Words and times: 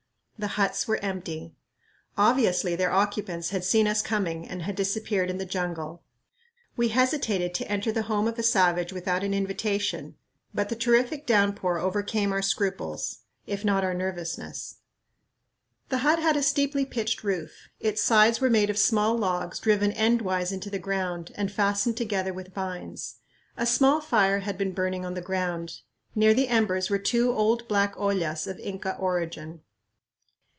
The 0.39 0.47
huts 0.57 0.87
were 0.87 0.97
empty. 1.03 1.53
Obviously 2.17 2.75
their 2.75 2.89
occupants 2.91 3.51
had 3.51 3.63
seen 3.63 3.85
us 3.87 4.01
coming 4.01 4.49
and 4.49 4.63
had 4.63 4.75
disappeared 4.75 5.29
in 5.29 5.37
the 5.37 5.45
jungle. 5.45 6.01
We 6.75 6.87
hesitated 6.87 7.53
to 7.53 7.71
enter 7.71 7.91
the 7.91 8.01
home 8.09 8.27
of 8.27 8.39
a 8.39 8.41
savage 8.41 8.91
without 8.91 9.23
an 9.23 9.35
invitation, 9.35 10.15
but 10.51 10.69
the 10.69 10.75
terrific 10.75 11.27
downpour 11.27 11.77
overcame 11.77 12.31
our 12.33 12.41
scruples, 12.41 13.19
if 13.45 13.63
not 13.63 13.83
our 13.83 13.93
nervousness. 13.93 14.77
The 15.89 15.99
hut 15.99 16.17
had 16.17 16.35
a 16.35 16.41
steeply 16.41 16.87
pitched 16.87 17.23
roof. 17.23 17.67
Its 17.79 18.01
sides 18.01 18.41
were 18.41 18.49
made 18.49 18.71
of 18.71 18.79
small 18.79 19.15
logs 19.15 19.59
driven 19.59 19.91
endwise 19.91 20.51
into 20.51 20.71
the 20.71 20.79
ground 20.79 21.31
and 21.35 21.51
fastened 21.51 21.97
together 21.97 22.33
with 22.33 22.51
vines. 22.55 23.17
A 23.57 23.67
small 23.67 24.01
fire 24.01 24.39
had 24.39 24.57
been 24.57 24.71
burning 24.73 25.05
on 25.05 25.13
the 25.13 25.21
ground. 25.21 25.81
Near 26.15 26.33
the 26.33 26.47
embers 26.47 26.89
were 26.89 26.97
two 26.97 27.31
old 27.31 27.67
black 27.67 27.93
ollas 27.95 28.47
of 28.47 28.57
Inca 28.57 28.97
origin. 28.97 29.61